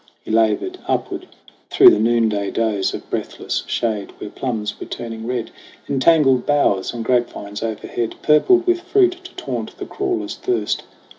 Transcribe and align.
He 0.25 0.31
labored 0.31 0.79
upward 0.87 1.27
through 1.69 1.91
the 1.91 1.99
noonday 1.99 2.49
doze. 2.49 2.95
Of 2.95 3.07
breathless 3.11 3.63
shade, 3.67 4.11
where 4.17 4.31
plums 4.31 4.79
were 4.79 4.87
turning 4.87 5.27
red 5.27 5.51
In 5.87 5.99
tangled 5.99 6.43
bowers, 6.43 6.91
and 6.91 7.05
grapevines 7.05 7.61
overhead 7.61 8.15
Purpled 8.23 8.65
with 8.65 8.81
fruit 8.81 9.11
to 9.23 9.35
taunt 9.35 9.77
the 9.77 9.85
crawler's 9.85 10.37
thirst. 10.37 10.81